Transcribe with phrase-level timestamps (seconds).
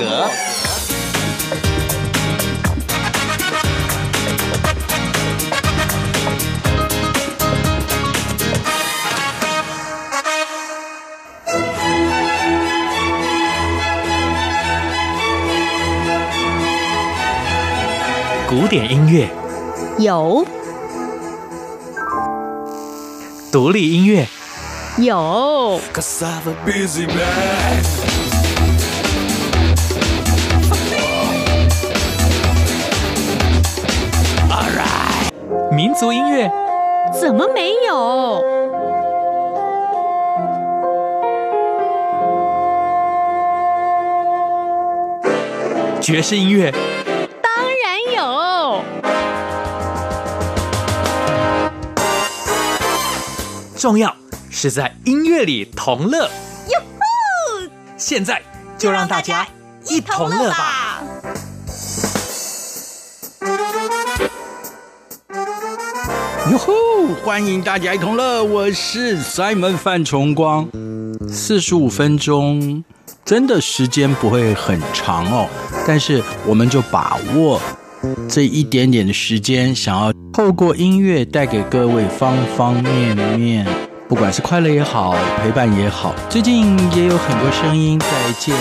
[0.00, 0.28] cửa
[18.50, 19.28] Cổ điển âm nhạc
[19.98, 20.46] 有
[23.52, 24.26] 独立音乐
[24.98, 25.80] 有。
[25.92, 27.99] Cause I've a busy man.
[36.00, 36.50] 族音乐
[37.12, 38.42] 怎么没有？
[46.00, 46.72] 爵士音乐
[47.42, 47.52] 当
[47.84, 48.82] 然有。
[53.76, 54.16] 重要
[54.50, 56.20] 是在音乐里同乐。
[56.20, 57.68] 哟吼！
[57.98, 58.40] 现在
[58.78, 59.46] 就让大家
[59.84, 60.79] 一同乐吧！
[67.30, 70.68] 欢迎大家一同乐，我是 Simon 范崇光。
[71.28, 72.82] 四十五分钟，
[73.24, 75.46] 真的时间不会很长哦，
[75.86, 77.62] 但是我们就把握
[78.28, 83.64] 这一点点的时间，想要透过音乐带给各位方方面面，
[84.08, 86.12] 不管是快乐也好，陪伴也好。
[86.28, 88.60] 最近也有很多声音在建议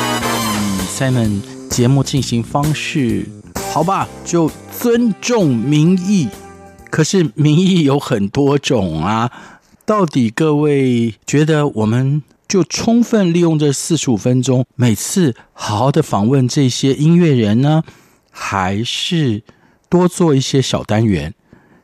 [0.95, 3.25] Simon 节目进行方式，
[3.73, 6.29] 好吧，就尊重民意。
[6.89, 9.31] 可是民意有很多种啊，
[9.85, 17.83] 到底各位觉得我们就充分利用这四十五分钟，每次好好的访问这些音乐人呢，
[18.31, 19.43] 还是
[19.87, 21.33] 多做一些小单元？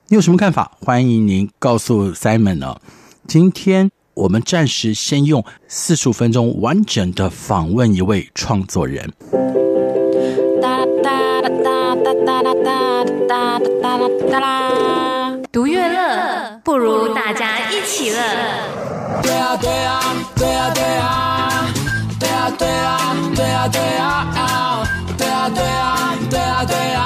[0.07, 0.71] 你有什么看法？
[0.81, 2.79] 欢迎您告诉 Simon 哦。
[3.27, 9.11] 今天我们暂时先用四十五分钟完整的访问一位创作人。
[15.51, 18.17] 独乐乐，不如大家一起乐。
[19.21, 20.01] 对啊对啊
[20.35, 21.53] 对啊对啊
[22.19, 24.29] 对啊对啊对啊对啊对啊
[25.17, 25.49] 对啊
[26.29, 26.99] 对啊对啊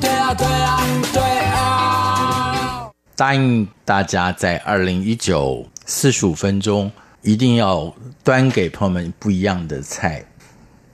[0.00, 1.22] 对啊对啊对
[1.54, 2.90] 啊！
[3.16, 6.90] 答应大家在二零一九四十五分钟
[7.22, 7.92] 一定要
[8.22, 10.24] 端给朋友们不一样的菜。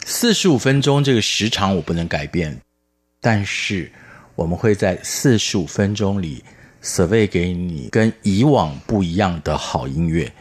[0.08, 2.60] 四十五分钟这个时长我不能改变，
[3.20, 3.90] 但是
[4.36, 6.44] 我们会在四十五分钟里
[6.80, 10.32] survey 给你跟以往不一样的好音乐。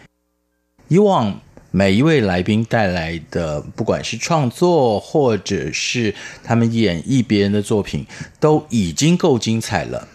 [0.88, 8.06] 以往每一位来宾带来的，不管是创作或者是他们演绎别人的作品，
[8.40, 10.08] 都已经够精彩了。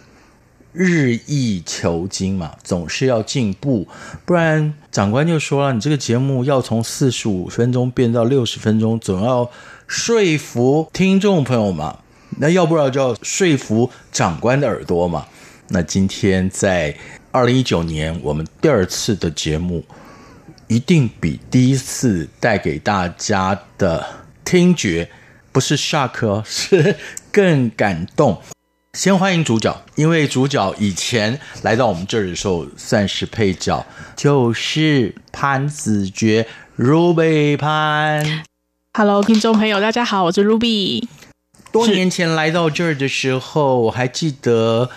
[0.72, 3.88] 日益求精嘛，总是要进步，
[4.24, 9.50] 不然长官就说了，你这个节目要从四十五分钟变到六十分钟，总要
[9.86, 11.98] 说服听众朋友嘛，
[12.38, 15.26] 那要不然就要说服长官的耳朵嘛。
[15.68, 16.96] 那今天在
[17.32, 19.84] 二零一九年，我们第二次的节目
[20.68, 24.04] 一定比第一次带给大家的
[24.44, 25.08] 听觉
[25.52, 26.96] 不是 shock，是
[27.32, 28.40] 更感动。
[28.92, 33.86] 先欢迎主角，因为主角以前来到我们这儿的时候算是配角，
[34.16, 38.42] 就是潘子爵 Ruby 潘。
[38.92, 41.06] Hello，听众朋友，大家好，我是 Ruby。
[41.70, 44.90] 多年前来到这儿的时候，我还记得。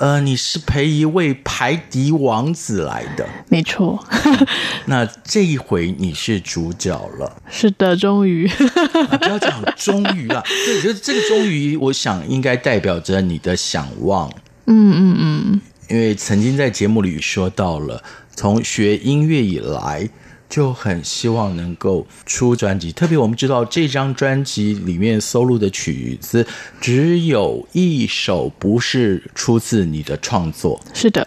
[0.00, 4.02] 呃，你是陪一位排笛王子来的，没错。
[4.86, 8.48] 那这一回你是主角了，是的，终于。
[8.48, 14.30] 啊、不要讲终于了，对，我觉得这个终于，我想应该代表着你的想望。
[14.64, 15.60] 嗯嗯嗯，
[15.90, 18.02] 因为曾经在节目里说到了，
[18.34, 20.08] 从学音乐以来。
[20.50, 26.44] 就很希望能够出专辑，特别我们知道这张专辑里面收录的曲子
[26.80, 30.78] 只有一首不是出自你的创作。
[30.92, 31.24] 是的，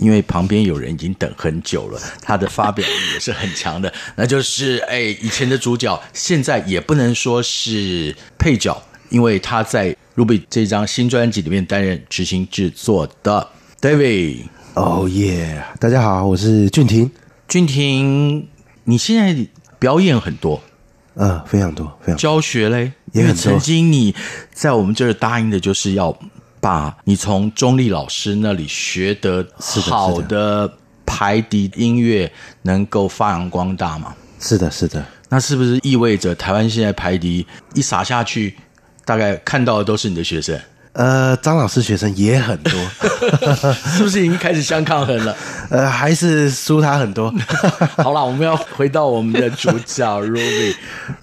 [0.00, 13.46] 因为旁边有人已经等很久了，他的发表力也是很强的，那就是哎，以前的主角现在也不能说是配角，因为他在 Ruby 这张新专辑里面担任执行制作的
[13.82, 14.44] David。
[14.74, 17.10] 哦耶，大家好，我是俊廷。
[17.50, 18.46] 俊婷，
[18.84, 19.44] 你现在
[19.80, 20.62] 表演很多，
[21.16, 22.16] 嗯，非常多，非常多。
[22.16, 23.42] 教学嘞也很多。
[23.42, 24.14] 曾经你
[24.52, 26.16] 在我们这儿答应的就是要
[26.60, 30.72] 把你从钟丽老师那里学得好的
[31.04, 32.32] 排笛音乐
[32.62, 34.14] 能够发扬光大嘛？
[34.38, 35.04] 是的，是的。
[35.28, 37.44] 那是不是意味着台湾现在排笛
[37.74, 38.56] 一撒下去，
[39.04, 40.56] 大概看到的都是你的学生？
[40.92, 42.72] 呃，张老师学生也很多，
[43.96, 45.36] 是不是已经开始相抗衡了？
[45.70, 47.32] 呃，还是输他很多。
[47.96, 50.74] 好了，我们要回到我们的主角 Ruby。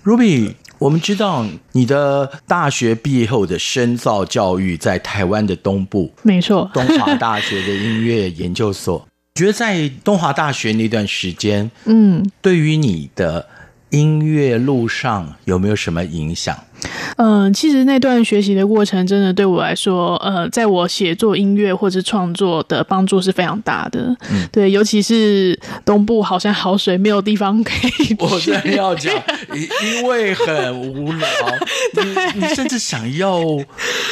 [0.05, 9.05] Ruby，我们知道你的大学毕业后的深造教育在台湾的东部，没错，东华大学的音乐研究所。
[9.35, 13.45] 觉得在东华大学那段时间，嗯，对于你的
[13.89, 16.57] 音乐路上有没有什么影响？
[17.17, 24.15] 嗯、呃，其实那段学习的过程，真的对我来说，呃，在我写作音乐或者创作的帮助是非常大的。
[24.31, 28.15] 嗯，对，尤其是东部好像好水，没有地方可以。
[28.19, 29.13] 我真的要讲，
[29.53, 31.27] 因为很无聊，
[32.33, 33.41] 你你甚至想要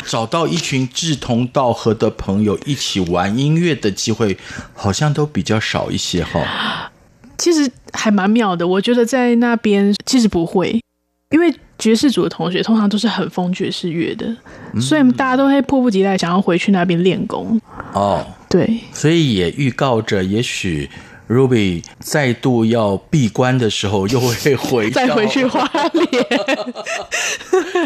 [0.06, 4.38] 找到一群志同道合的朋友一起玩音乐的机会，
[4.74, 6.92] 好像都比较少一些哈。
[7.38, 10.82] 其实还蛮妙的，我觉得在那边其实不会，
[11.30, 11.54] 因为。
[11.78, 14.26] 爵士组的同学通常都是很疯爵士乐的，
[14.74, 17.60] 嗯，所以大家都会迫不及待想要回去那边练功。
[17.92, 20.90] 哦，对，所以也预告着，也许
[21.28, 26.26] Ruby 再度要闭关的时候，又会回 再回去花莲。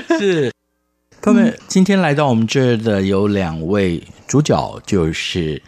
[0.20, 0.54] 是，
[1.24, 5.60] 朋友们，今天来到我们这儿的有两位主角，就是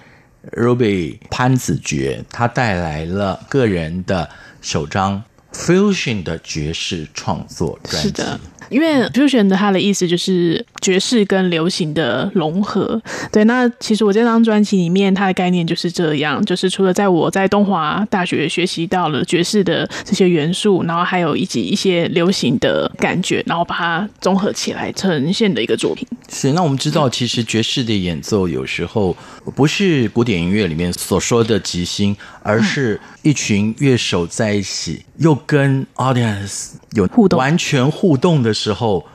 [0.51, 4.29] Ruby 潘子爵，他带来了个人的
[4.62, 5.24] 首张。
[5.53, 8.09] Fusion 的爵士创作专辑。
[8.09, 8.39] 是的，
[8.69, 13.01] 因为 Fusion 的它的意思就是爵士跟流行的融合。
[13.31, 26.07] 对，那其实我这张专辑里面，它的概念就是这样，就是除了在我在东华大学学习到了爵士的这些元素，然后还有以及一些流行的感觉，然后把它综合起来呈现的一个作品。
[26.30, 29.15] 是，那我们知道，其实爵士的演奏有时候
[29.53, 39.05] 不是古典音乐里面所说的即兴，而是一群乐手在一起，又跟 audience 有互动，完全互动的时候，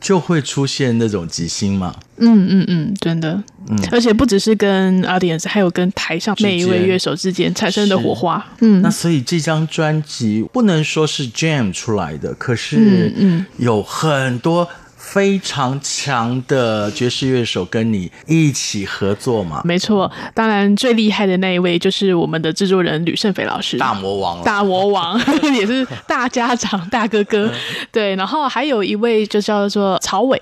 [0.00, 1.94] 就会出现那种即兴嘛。
[2.16, 8.44] 嗯嗯嗯，真的，嗯，而且不只是跟 audience，还有跟台上每一位乐手之间产生的火花。
[8.60, 14.68] 嗯，那所以这张专辑不能说是 jam 出来的，可是嗯，有很多。
[15.12, 19.60] 非常强的爵士乐手跟你一起合作嘛？
[19.64, 25.20] 没错，当然最厉害的那一位就是我们的制作人吕胜斐老师，大魔王，大魔王
[25.52, 27.52] 也是大家长、大哥哥。
[27.90, 30.40] 对，然后还有一位就叫做曹伟，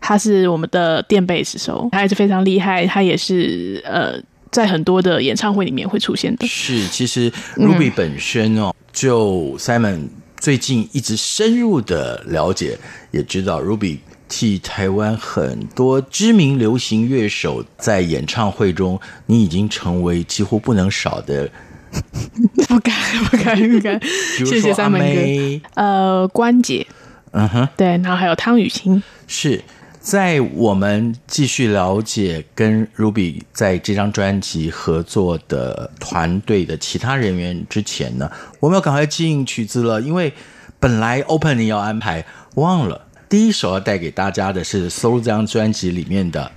[0.00, 4.14] 他是我们的电贝斯手，他也是非常厉害，他也是呃
[4.50, 6.46] 在很多的演唱会里面会出现的。
[6.46, 10.08] 是，其实 Ruby 本身哦，嗯、就 Simon。
[10.38, 12.78] 最近一直深入的了解，
[13.10, 13.98] 也知道 Ruby
[14.28, 21.48] 替台湾很多知名流行乐手在演唱会中，你已经成为几乎不能少的。
[22.68, 22.94] 不敢，
[23.30, 23.98] 不敢，不敢。
[24.44, 25.60] 谢谢三门哥。
[25.74, 26.86] 呃，关姐，
[27.32, 29.62] 嗯哼，对，然后还有汤雨欣，是。
[30.06, 38.30] 在我们继续了解跟 Ruby 在这张专辑合作的团队的其他人员之前呢，
[38.60, 40.32] 我们要赶快进曲子了，因为
[40.78, 42.24] 本来 Opening 要安排，
[42.54, 46.52] 忘了第一首要带给大家的是 Solo 这张专辑里面的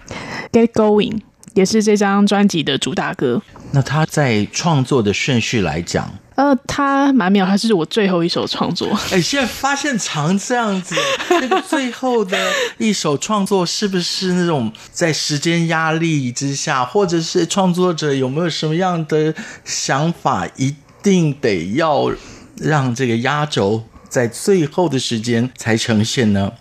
[0.52, 1.20] Get Going，
[1.54, 3.42] 也是这张专辑的主打歌。
[3.72, 6.12] 那他在创作的顺序来讲。
[6.36, 8.88] 呃，他蛮妙，他是我最后一首创作。
[9.12, 10.96] 哎，现在发现常这样子，
[11.30, 12.38] 那个最后的
[12.78, 19.36] 一首创作是不是那种在时间压力之下，或者是创作者有没有什么样的
[19.66, 20.74] 想法，一
[21.04, 22.10] 定得要
[22.56, 26.54] 让这个压轴在最后的时间才呈现呢？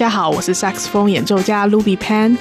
[0.00, 2.34] 家好，我是萨克斯风演奏家 Ruby Pan。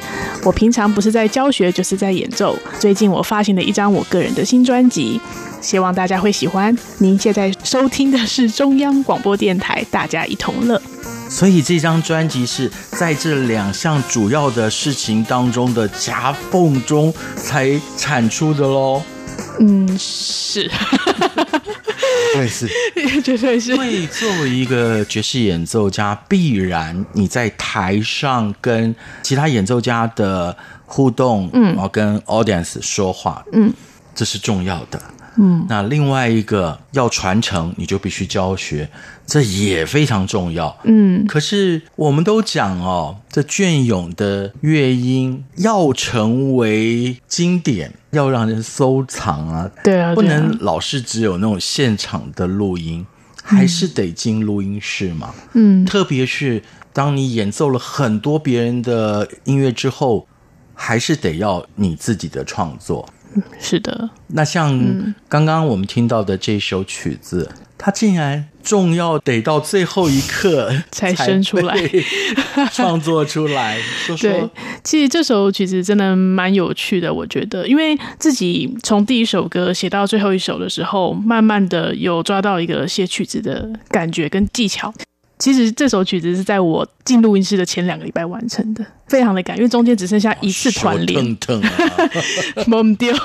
[0.45, 2.57] 我平常不是在教学，就是在演奏。
[2.79, 5.19] 最近我发行了一张我个人的新专辑，
[5.59, 6.73] 希望大家会喜欢。
[6.99, 10.77] 您现在收听的是中央广播电台《大家一同乐》。
[11.29, 19.03] 所以这张专辑是在这两项主要的事情当中的夹缝中才产出的喽。
[19.59, 20.71] 嗯，是。
[22.33, 22.67] 对，是，
[23.21, 23.71] 绝对是。
[23.71, 30.55] 因为作为一个爵士演奏家，必然你在台上跟其他演奏家的
[30.85, 33.73] 互动，嗯，然后跟 audience 说话，嗯，
[34.13, 35.01] 这是重要的。
[35.41, 38.89] 嗯，那另外一个要传承，你就必须教学，
[39.25, 40.75] 这也非常重要。
[40.83, 53.05] 嗯，可是我们都讲哦，这隽永的乐音要成为经典，要让人收藏啊，对啊，不能老是只有那种现场的录音，
[53.43, 55.33] 还是得进录音室嘛。
[55.53, 60.27] 嗯，特别是当你演奏了很多别人的音乐之后，
[60.73, 63.07] 还是得要你自己的创作。
[63.59, 67.47] 是的，那像刚刚我们听到的这首曲子，
[67.79, 71.75] 嗯、它竟然重要得到最后一刻 才生出来，
[72.71, 73.79] 创作出来。
[74.05, 74.49] 说说，对，
[74.83, 84.93] 其实这首曲子真的蛮有趣的，我觉得，因为自己从第一首歌写到最后一首的时候，慢慢的有抓到一个写曲子的感觉跟技巧。
[85.39, 91.37] 其实这首曲子是在我进录音室的前两个礼拜完成的，非常的赶，因为中间只剩下一次团练，
[92.67, 93.15] 懵掉，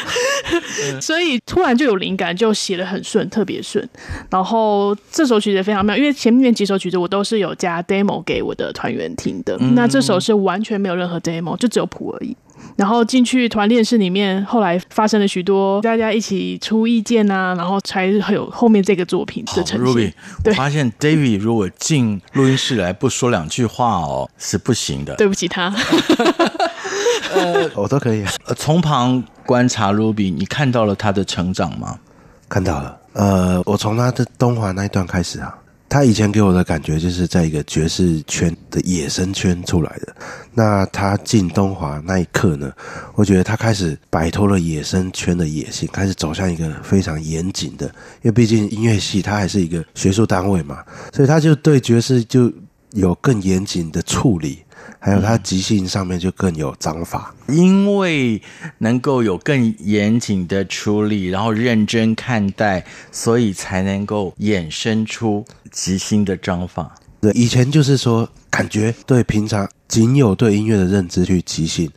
[1.00, 3.88] 所以突然就有灵感，就写的很顺，特别顺。
[4.30, 12.36] 然后这首曲子非常妙，因为前面几首曲子我都是有加 demo 给我的团员听的，嗯、那这首是完全没有任何 demo，就只有谱而已。
[12.76, 19.78] 然后进去团练室里面，后来发生了许多大家一起出意见啊，然后才会有后面这个作品的呈现。
[19.80, 20.12] Ruby，
[20.44, 25.14] 我发现 David 如果进录音室来不说两句话哦，是不行的。
[25.16, 25.74] 对不起他。
[27.32, 28.24] 呃， 我都可以。
[28.46, 31.98] 呃，从旁观察 Ruby，你看到了他的成长吗？
[32.48, 32.98] 看到了。
[33.12, 35.56] 呃，我从他的东华那一段开始啊。
[35.88, 40.14] 他以前给我的感觉就是在一个爵士圈的野生圈出来的。
[40.52, 42.72] 那他进东华那一刻呢，
[43.14, 47.86] 我觉得他开始摆脱了野生圈的野性，开始走向一个非常严谨的。
[47.86, 52.52] 因为毕竟音乐系它还是一个学术单位嘛，所以他就对爵士就
[52.92, 54.60] 有更严谨的处理。
[54.98, 58.40] 还有他即兴上面就更有章法，因为
[58.78, 66.94] 能够有更严谨的处理，然后认真看待，所以才能够衍生出即兴的章法。
[67.20, 71.90] 对，以前就是说感觉对平常仅有对音乐的认知去即兴，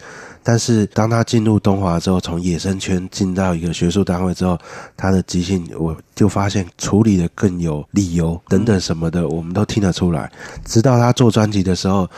[0.43, 4.59] 但是当他进入东华之后，从野生圈进到一个学术单位之后，
[4.97, 10.29] 他的即兴我就发现处理的更有理由等等什么的，我们都听得出来。
[10.65, 12.09] 直到他做专辑的时候。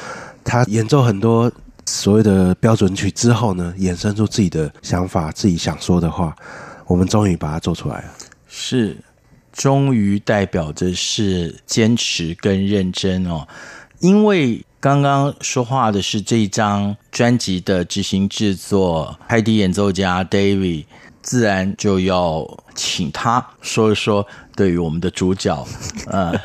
[0.43, 1.51] 他演奏很多
[1.85, 6.35] 所谓的标准曲之后呢，衍生出自己的想法，自己想说的话，
[6.85, 8.13] 我们终于把它做出来了。
[8.47, 8.97] 是，
[9.51, 13.47] 终于代表着是坚持跟认真哦。
[13.99, 20.85] 因为刚刚说话的是这一张专辑的执行制作，海底演奏家 David，
[21.21, 25.67] 自然就要请他说一说对于我们的主角，
[26.07, 26.33] 呃。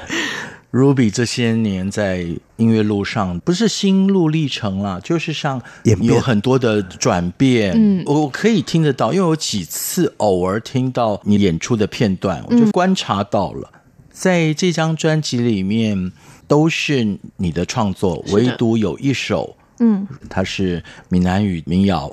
[0.74, 2.26] Ruby 这些年在
[2.56, 7.72] 音乐路上不是心路历程啦，就是像有很多的转变。
[7.76, 13.70] 嗯，我可以听得到，因为我几次偶尔听到你演出的片段，我就观察到了，
[14.10, 16.10] 在这张专辑里面
[16.48, 22.12] 都是你的创作，唯独有一首，嗯，它是闽南语民谣。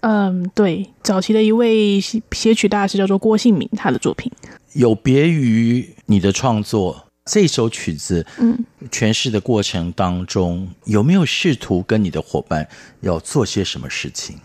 [0.00, 4.32] 嗯，对，早期的一位写曲大师叫做郭信明，他的作品
[4.72, 7.04] 有别于你的创作。
[7.28, 8.58] 这首曲子，嗯，
[8.90, 12.66] 诠释的过程当中，有没有试图跟你的伙伴
[13.02, 14.38] 要做些什么事情？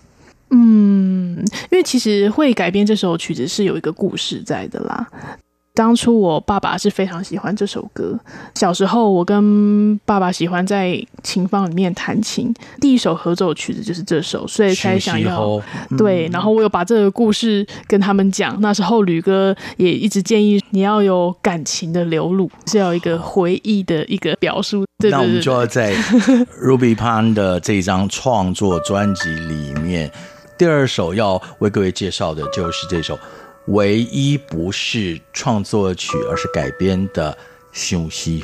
[0.50, 1.40] 嗯，
[1.72, 5.10] 因为其实会改编这首曲子是有一个故事在的啦。
[5.76, 8.20] 当初我爸爸是非常喜欢这首歌。
[8.54, 15.60] 小时候，我跟爸爸喜欢在琴房里面弹琴，第一首合奏曲子就是这首，所以才想要
[15.98, 16.30] 对。
[16.32, 18.56] 然后我有把这个故事跟他们讲。
[18.62, 24.86] 那时候吕哥也一直建议你要有感情的流露，是要一个回忆的一个表述。
[25.02, 25.94] 对对对对，那我们就要在
[26.62, 30.12] Ruby Pan 的这张创作专辑里面，
[30.56, 33.18] 第二首要为各位介绍的就是这首。
[33.68, 37.32] 唯一不是创作曲，而是改编的
[37.72, 38.42] 《想死予》。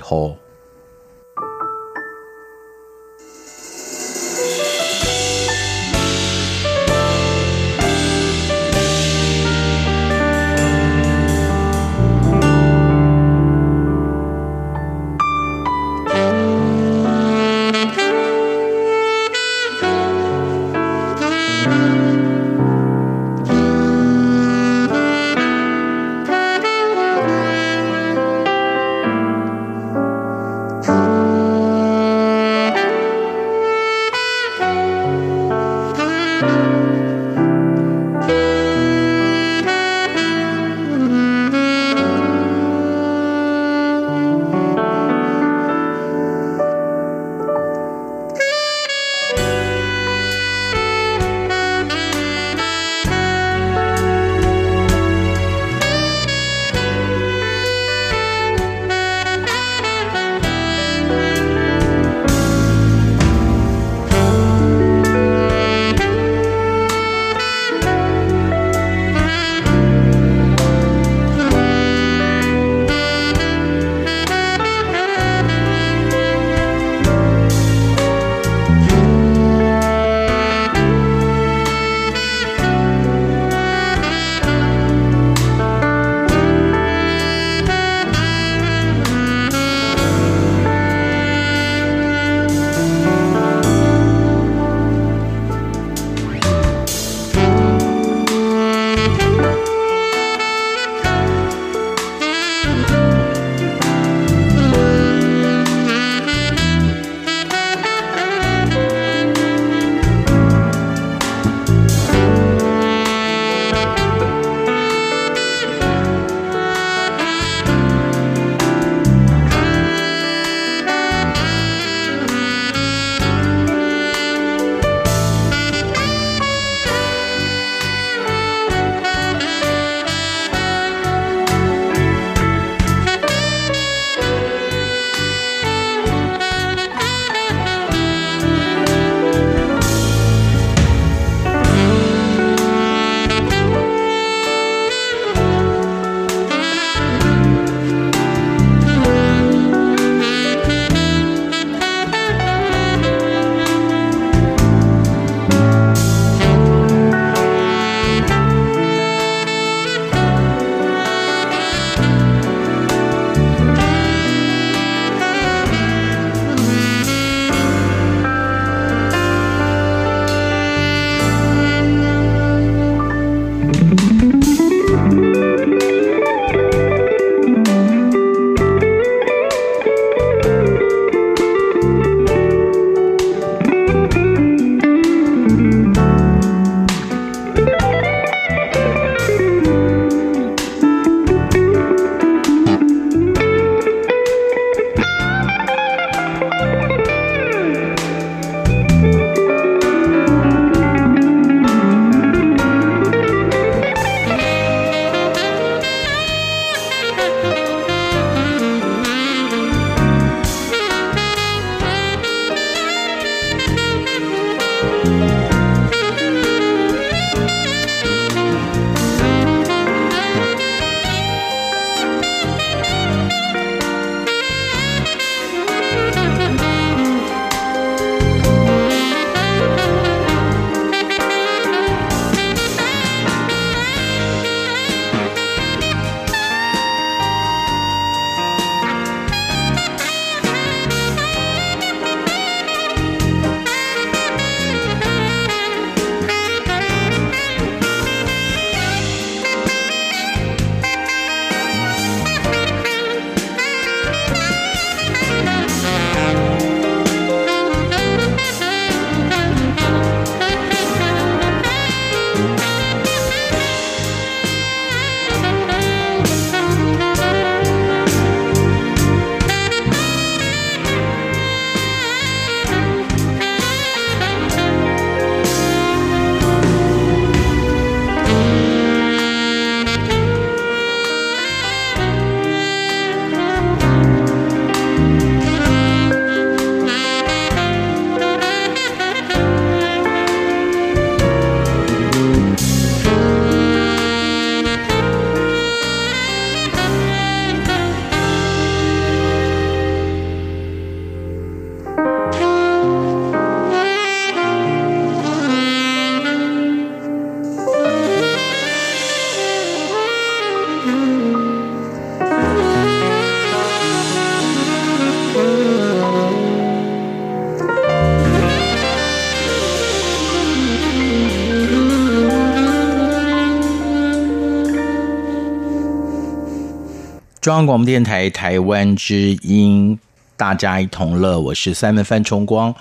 [327.49, 329.97] 中央广播电台台湾之音，
[330.37, 331.39] 大家一同乐。
[331.39, 332.75] 我是三门范崇光，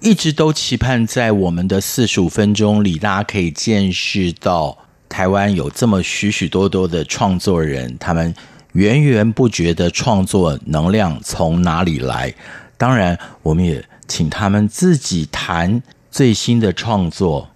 [0.00, 4.76] 一直都期盼在我们的四十五分钟里，大家可以见识到
[5.08, 8.34] 台湾有这么许许多多的创作人，他们
[8.72, 12.34] 源源不绝的创作能量从哪里来？
[12.76, 17.48] 当然，我们也请他们自己谈最新的创作，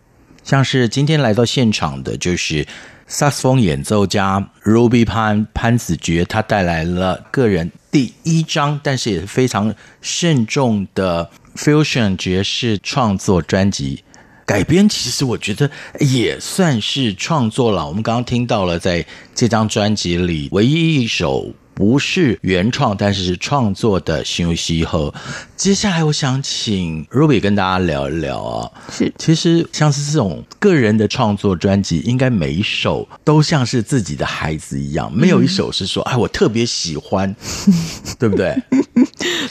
[0.43, 2.67] 像是今天来到现场的就是。
[3.09, 14.03] 萨克斯风演奏家 Ruby 潘潘子爵，他带来了个人第一张，但是也是非常慎重的 Fusion 爵士创作专辑
[14.45, 14.89] 改编。
[14.89, 17.87] 其实我觉得也算是创作了。
[17.87, 21.55] 我们刚刚听到了，在这张专辑里唯一一首。
[21.77, 25.15] 不是原创，但是是创作的《新游戏》后，
[25.59, 28.71] 接下来我想请 Ruby 跟大家聊一聊啊。
[28.91, 37.37] 是，其实像是这种个人的创作专辑，应该每一首都像是自己的孩子一样，没有一首是说，哎，我特别喜欢，
[38.19, 38.57] 对不对？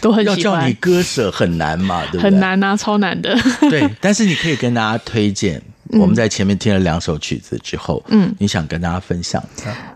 [0.01, 0.39] 都很喜欢。
[0.39, 2.21] 要叫你割舍很难嘛，对不对？
[2.23, 3.37] 很难啊，超难的。
[3.69, 5.61] 对，但是你可以跟大家推荐。
[5.91, 9.43] 我们在前面听了两首曲子之后，嗯，你想跟大家分享？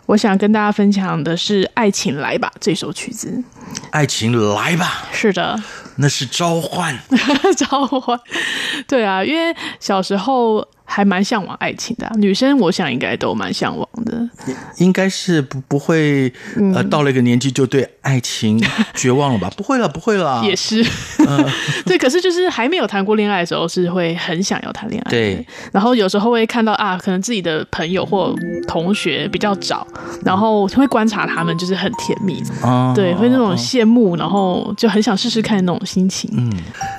[0.05, 3.43] 我想跟大家分享的是《爱情来吧》这首曲子。
[3.91, 5.61] 爱情来吧，是的，
[5.95, 6.97] 那是召唤，
[7.57, 8.19] 召唤。
[8.87, 10.67] 对啊，因为小时候。
[10.91, 14.27] 还蛮向往爱情的、啊，女生我想应该都蛮向往的。
[14.77, 18.59] 应该是不不会、嗯、呃，到了一个年纪就对爱情
[18.95, 19.51] 绝望了吧？
[19.55, 20.43] 不会了，不会了。
[20.43, 20.83] 也是，
[21.27, 21.45] 嗯、
[21.85, 21.95] 对。
[21.95, 25.11] 可是就是还没有谈过恋爱的时候，是会很想要谈恋爱。
[25.11, 25.45] 对。
[25.71, 28.33] 然后有时候会看到啊，可能自己的朋友或
[28.67, 29.85] 同学比较早，
[30.25, 32.41] 然后会观察他们，就是很甜蜜。
[32.63, 32.93] 哦。
[32.95, 36.31] 对，会那种羡慕，然后就很想试试看那种心情。
[36.35, 36.51] 嗯，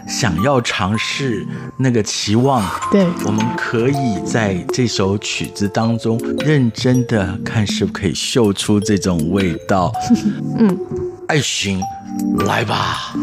[0.07, 1.45] 想要尝试
[1.79, 2.65] 那个期望。
[2.93, 3.80] 对，我们可。
[3.81, 9.91] 可以在这首曲子当中认真的看，是不是可以嗅出这种味道？
[10.59, 10.79] 嗯，
[11.29, 11.81] 爱情，
[12.45, 13.15] 来吧。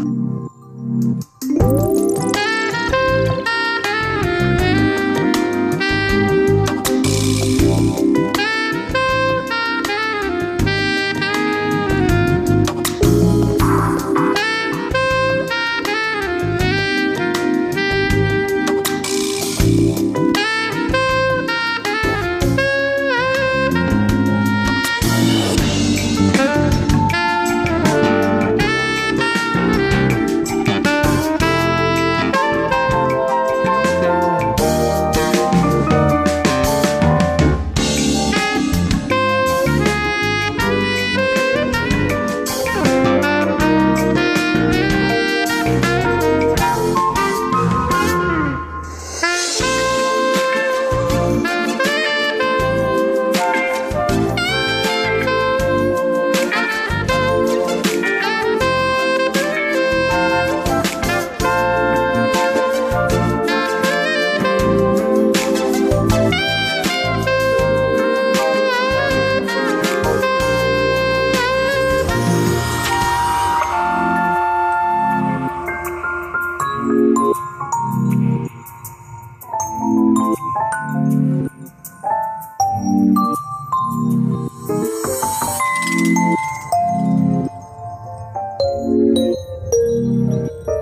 [89.88, 90.77] Música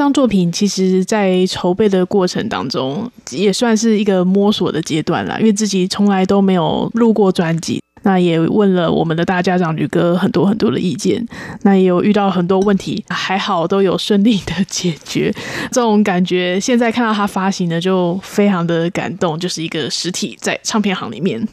[0.00, 7.82] 这张作品其实，在筹备的过程当中，也算是一个摸索的阶段啦，因为自己从来都没有录过专辑。
[8.02, 11.26] 那也问了我们的大家长吕哥很多很多的意见，
[11.62, 15.32] 那也有遇到很多问题，还好都有顺利的解决。
[15.70, 21.46] 这种感觉，现在看到他发行的就非常的感动，就是一个实体在唱片行里面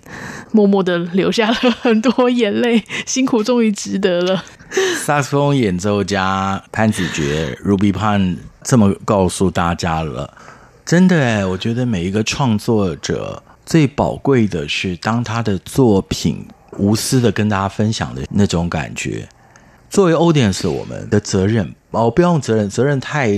[0.51, 4.43] 默默的流下了很多眼泪，辛苦终于值得了。
[4.95, 10.33] 萨克斯风演奏家潘子爵 Ruby Pan 这么告诉大家了，
[10.85, 13.43] 真的哎，我觉得每一个创作者。
[13.67, 19.27] 最宝贵的是，当他的作品无私的跟大家分享的那种感觉。
[19.89, 23.29] 作为 audience，我们的责任哦，不用责任，责任太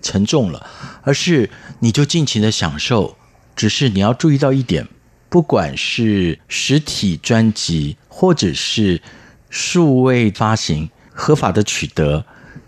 [0.00, 0.64] 沉重了，
[1.02, 3.16] 而是你就尽情的享受。
[3.56, 4.86] 只是你要注意到一点，
[5.28, 9.02] 不管是实体专辑或者是
[9.50, 12.24] 数位发行，合法的取得，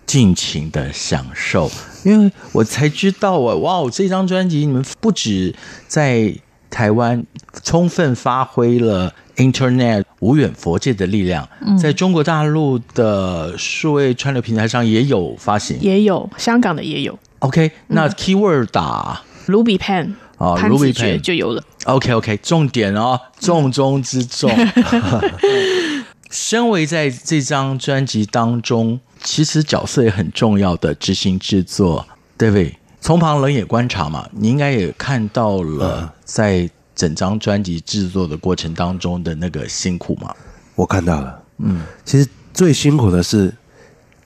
[0.07, 1.71] 尽情的享受。
[2.03, 5.55] 因为我才知道啊，哇哦，这张专辑你们不止
[5.87, 6.35] 在。
[6.71, 7.23] 台湾
[7.63, 11.47] 充分发挥了 Internet 无远佛界的力量，
[11.81, 17.19] 在中国大陆的数位串流平台上也有发行，也有香港的也有。
[17.41, 21.63] OK，那 Keyword 打 Ruby Pen 啊，Ruby Pan 就有了。
[21.87, 24.51] OK OK，重点哦，重中之重。
[26.31, 32.07] 身为在这张专辑当中，其实角色也很重要的执行制作
[32.39, 32.75] ，David。
[33.01, 40.35] 从旁冷眼观察嘛，你应该也看到了，在整张专辑制作的过程当中的那个辛苦嘛。
[40.75, 43.53] 我看到了，嗯，其实最辛苦的是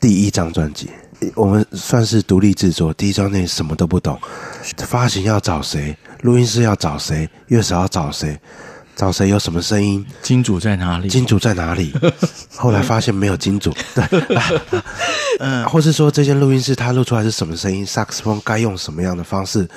[0.00, 0.90] 第一张专辑，
[1.36, 4.18] 我们算是独立制作，第一张那什么都不懂，
[4.78, 8.38] 发行要找谁，录音师要找谁，乐手要找谁。
[8.96, 10.04] 找谁有什么声音？
[10.22, 11.08] 金主在哪里？
[11.08, 11.92] 金主在哪里？
[12.54, 14.04] 后来发现没有金主， 对，
[15.40, 17.84] 嗯，或是说这间录音室他录出来是什么声音？
[17.84, 19.68] 萨克斯风该用什么样的方式？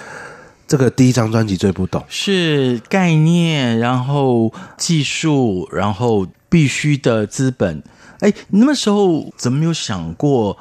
[0.68, 7.82] 这个第一张专辑最不懂，是概念，然后技术，然后必须的资本。
[8.20, 10.58] 哎，你那时候怎么没有想过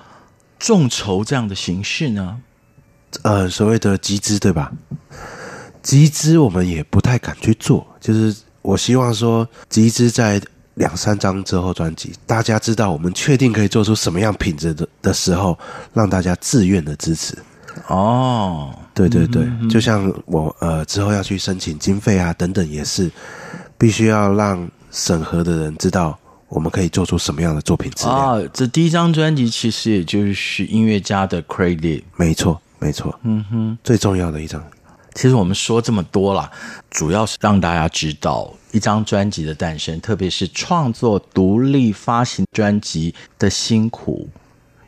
[0.58, 2.38] 众筹这样的形式呢？
[3.22, 4.72] 呃，所谓的集资，对吧？
[5.82, 8.34] 集资我们也不太敢去做，就是。
[8.66, 10.42] 我希望说，集资在
[10.74, 15.56] 两三张之后专辑，大家知道我们确定可以做出什么样品质的的时候，
[15.94, 17.38] 让大家自愿的支持。
[17.86, 23.08] 哦，对对对，嗯、就像我呃之后要去申请经费啊等等，也是
[23.78, 28.16] 必须要让审核的人知道我们可以做出什么样的作品质量。
[28.18, 34.60] 啊，这第一张专辑其实也就是音乐家的 credit，没错没错，嗯哼，最重要的一张。
[35.16, 36.50] 其实我们说这么多了，
[36.90, 44.28] 主要是让大家知道一张专辑的诞生，特别是创作独立发行专辑的辛苦。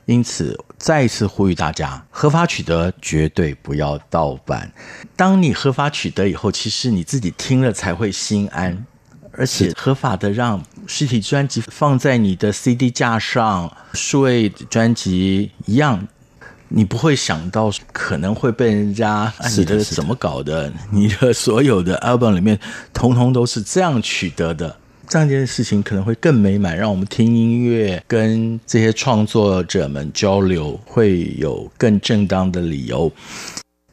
[0.04, 4.70] 因此，再一次呼吁大家，合法取得绝对不要盗版。
[5.16, 8.86] 当你合法取得以后，其实你自己听了才会心安，
[9.32, 16.06] 而且合法的让实体专辑放在你的 CD 架上，数位专辑一样。
[16.68, 20.76] 你不会想到可能会被人家按你的怎么搞的，的，的？
[20.90, 22.58] 你的所有的 album 里面，
[22.92, 24.76] 通通都是这样取得的，
[25.08, 33.10] 这样一件事情可能会更美满，让我们听音乐跟这些创作者们交流会有更正当的理由。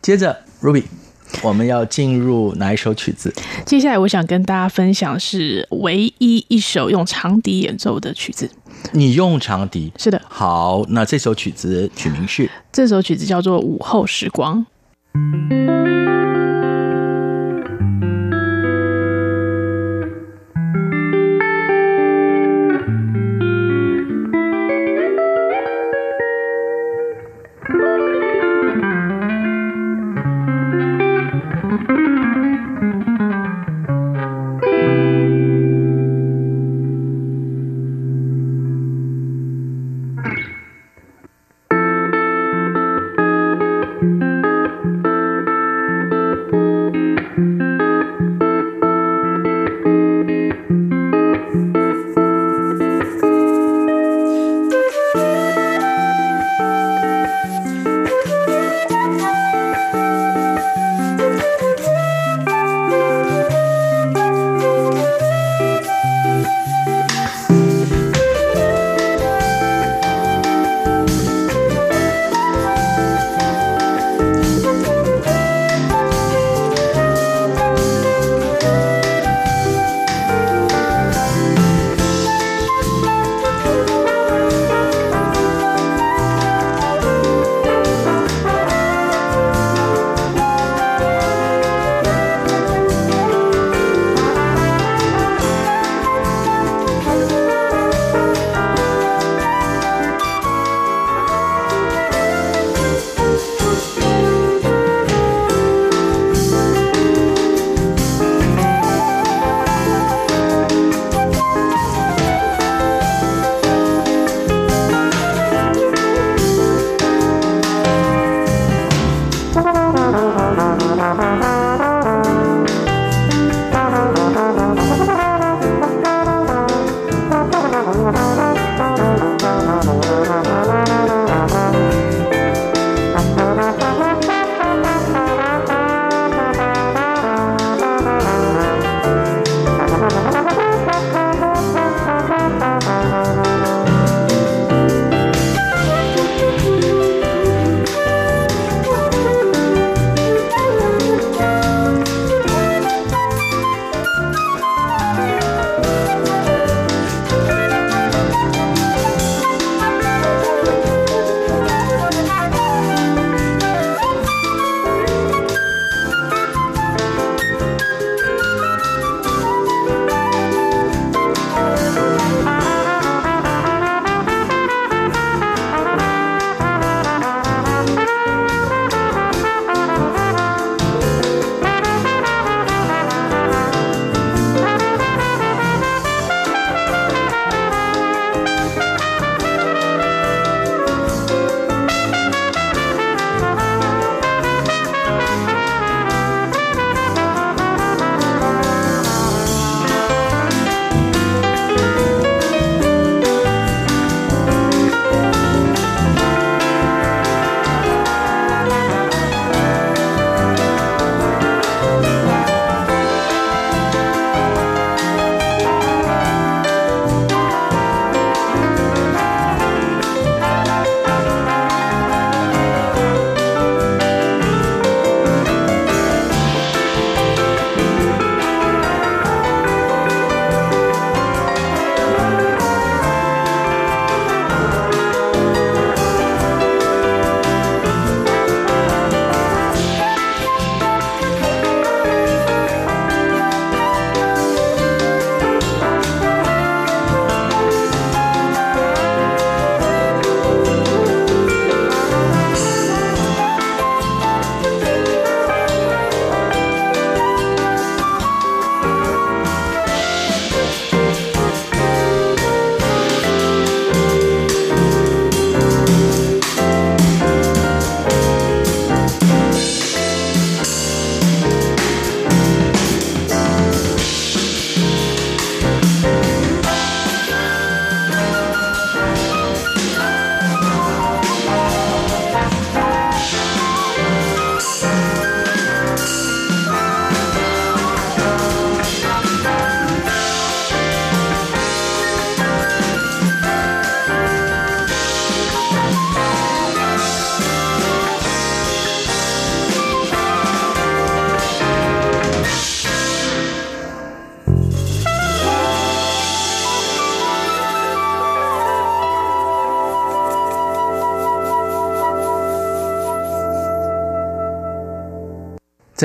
[0.02, 0.84] 接着，Ruby，
[1.42, 3.34] 我们要进入哪一首曲子？
[3.66, 8.50] 接下来我想跟大家分享是唯一一首用长笛演奏的曲子。
[8.92, 9.92] 你用长笛？
[9.98, 10.22] 是的。
[10.28, 12.50] 好，那这首曲子曲名是？
[12.72, 14.66] 这首曲子叫做《午后时光》。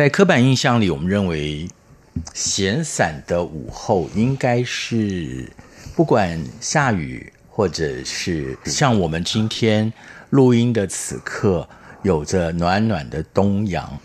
[0.01, 1.69] 在刻板印象里，我们认为
[2.33, 5.53] 闲散的午后应该是
[5.95, 9.93] 不管下雨，或者是像我们今天
[10.31, 11.69] 录音的此刻，
[12.03, 14.01] 有着暖暖的东阳，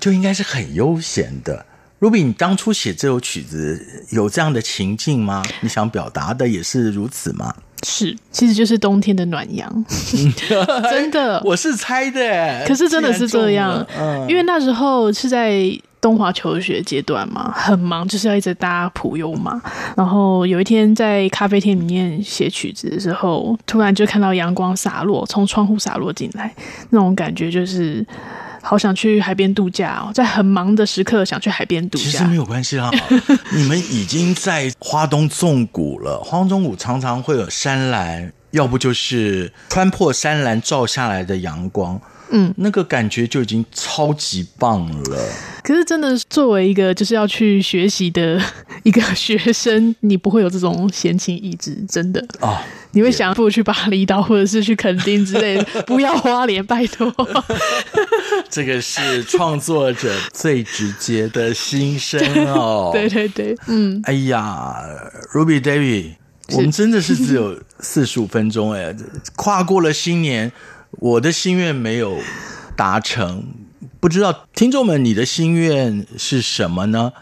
[0.00, 1.66] 就应该是很悠闲的。
[2.00, 5.42] Ruby，你当初写这首曲子有这样的情境吗？
[5.60, 7.54] 你想表达的也是如此吗？
[7.84, 9.84] 是，其实就是冬天的暖阳，
[10.90, 15.62] 真的，我是猜的，可是真的是这样，嗯，因为那时候是在
[16.00, 19.60] 东华求学阶段嘛，很忙，就是要一直搭普悠嘛。
[19.96, 26.54] 然后有一天在咖啡厅里面写曲子的时候，突然就看到阳光洒落，从窗户洒落进来，
[26.90, 28.04] 那种感觉就是。
[28.68, 32.04] 好想去海边度假哦，在很忙的时刻想去海边度假。
[32.04, 32.90] 其实没有关系啦，
[33.54, 36.18] 你们已经在花东纵谷了。
[36.18, 42.00] 花东纵谷常常会有山岚，要不就是穿破山岚照下来的阳光。
[42.30, 45.18] 嗯，那个感觉就已经超级棒了。
[45.62, 48.40] 可是真的，作为一个就是要去学习的
[48.82, 52.48] 一个学生，你不会有这种闲情逸致，真的啊。
[52.48, 52.58] 哦，
[52.92, 57.12] 你会想不如去巴厘岛，或者是去垦丁之类的，不要花莲，拜托。
[58.50, 62.90] 这个是创作者最直接的心声哦。
[62.94, 64.00] 对对对，嗯。
[64.04, 64.74] 哎呀
[65.32, 66.14] ，Ruby David，
[66.52, 68.94] 我们真的是只有四十五分钟哎，
[69.36, 70.50] 跨过了新年。
[70.92, 72.18] 我的心愿没有
[72.76, 73.44] 达成，
[74.00, 77.12] 不知道听众们你的心愿是什么呢？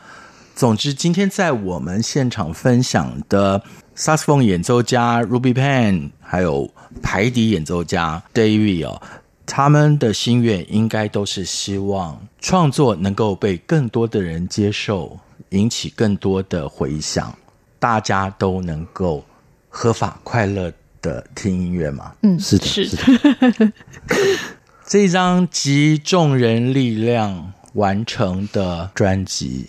[0.54, 3.60] 总之，今天在我们现场分享的
[3.96, 6.70] 萨克斯风演奏家 Ruby Pan，还有
[7.02, 9.02] 排笛演奏家 David 哦，
[9.44, 17.36] 他们的心愿应该都是希望创作能够被更多的人接受，引起更多的回响，
[17.80, 19.24] 大家都能够
[19.68, 20.72] 合法快乐
[21.04, 23.72] 的听音乐嘛，嗯，是的，是的。
[24.88, 29.66] 这一张集众人力量完成的专辑，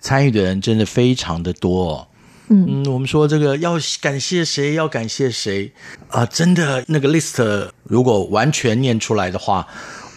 [0.00, 2.08] 参与的人真的非常的多哦。
[2.48, 5.72] 嗯，嗯，我们说这个要感谢谁，要感谢谁
[6.08, 6.26] 啊，呃？
[6.26, 9.66] 真的那个 list 如果完全念出来的话，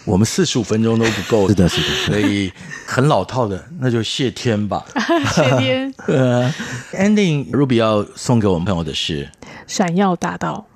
[0.04, 1.48] 我们四十五分钟都不够。
[1.48, 1.88] 是的，是的。
[2.06, 2.52] 所以
[2.86, 4.84] 很老套的，那就谢天吧。
[5.34, 5.94] 谢天。
[6.08, 6.52] 呃
[6.92, 9.28] ，ending，Ruby 要送给我们朋友的是。
[9.70, 10.66] 闪耀大道，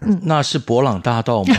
[0.00, 1.56] 嗯，那是博朗大道吗？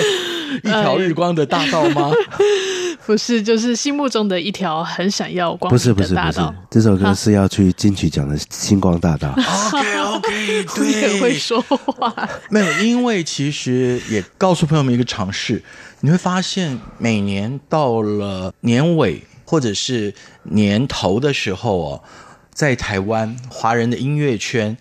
[0.64, 2.10] 一条日光的大道吗？
[3.04, 5.94] 不是，就是心目中的一条很闪耀光的大道。
[5.94, 9.28] 不是，不是，不是，这首歌是要去金曲奖的星光大道。
[9.36, 12.14] OK，OK，对，很会说话。
[12.48, 15.62] 没有，因为其实也告诉朋友们一个常识，
[16.00, 20.14] 你会发现每年到了年尾或者是
[20.44, 22.02] 年头的时候哦，
[22.54, 24.74] 在台湾华人的音乐圈。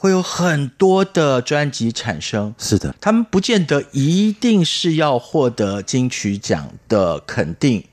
[0.00, 7.84] 会有很多的专辑产生，是的，他们不见得一定是要获得金曲奖的肯定，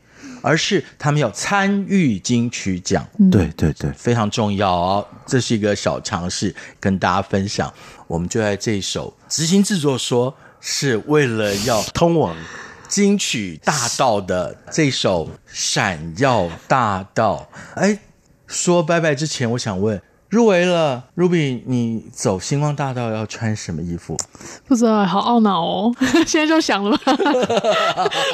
[0.44, 3.04] 而是他们要参与金曲奖。
[3.32, 5.08] 对对对，非常重要哦。
[5.26, 7.74] 这是一个小尝试，跟大家分享。
[8.06, 10.32] 我们就在这一首执行制作说
[10.62, 12.38] 是为了要通往
[12.88, 17.50] 金曲大道的这首《闪耀大道》。
[17.80, 17.98] 哎，
[18.46, 20.00] 说拜拜之前，我想问。
[20.30, 24.18] 入围了，Ruby，你走星光大道要穿什么衣服？
[24.68, 25.96] 不知道，好懊恼哦！
[26.28, 26.98] 现在就想了吗？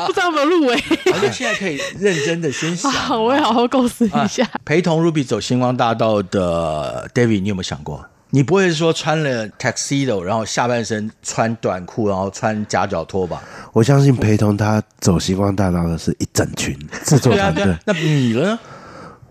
[0.07, 0.75] 不知道有没有入围？
[1.11, 4.43] 好像现在可以认真的先想， 我会好好构思一下。
[4.45, 8.03] 啊、陪同 Ruby 走星光大道的 David，你有没有想过？
[8.31, 13.43] 你不会说穿了 Tuxedo，然后下半身穿短裤，然后穿夹脚拖吧？
[13.73, 17.77] 我相信陪同他走星光大道的是一整群制作团队。
[17.85, 18.57] 那你呢？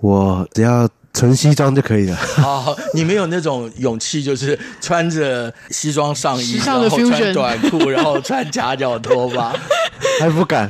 [0.01, 0.89] 我只要。
[1.21, 2.17] 纯西装就可以了。
[2.17, 9.55] 好，你没有那种勇气，就是穿着西装上衣，然后穿短裤，然后穿夹脚拖吧？
[10.19, 10.67] 还不敢。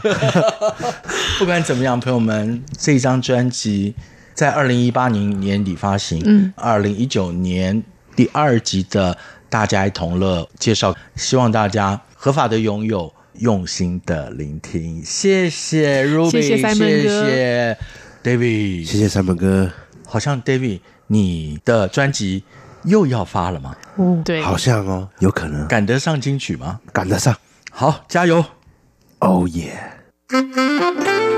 [1.38, 3.94] 不管怎么样，朋友们，这张专辑
[4.34, 7.80] 在二零一八年年底发行，嗯，二零一九年
[8.16, 9.14] 第二集的
[9.48, 15.00] 《大家一同乐》介绍，希望大家合法的拥有，用心的聆听。
[15.04, 17.78] 谢谢 Ruby，谢谢 Simon 哥，谢谢
[18.24, 19.70] David，谢谢 Simon 哥。
[20.10, 22.42] 好像 David，你的专辑
[22.84, 23.76] 又要发了吗？
[23.96, 26.80] 嗯，对，好像哦，有可能赶得上金曲吗？
[26.92, 27.34] 赶得上，
[27.70, 28.44] 好，加油
[29.20, 31.29] ！Oh yeah！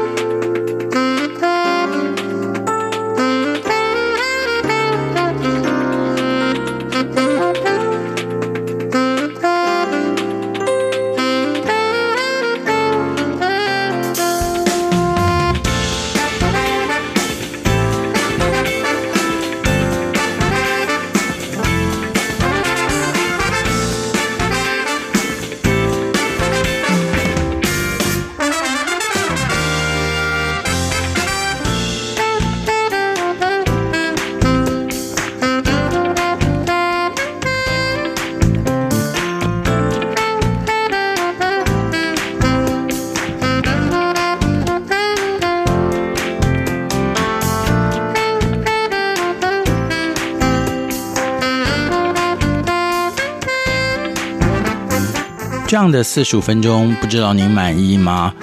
[55.92, 58.34] 的四十五分钟，不知道您满意吗？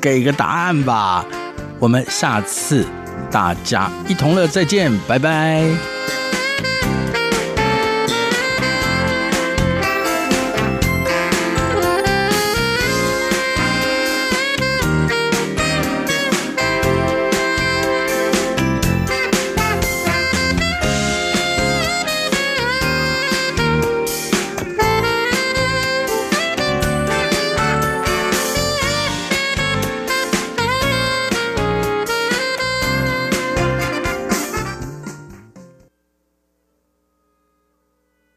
[0.00, 1.24] 给个答案吧。
[1.80, 2.86] 我们下次
[3.30, 5.97] 大家一同乐，再见，拜拜。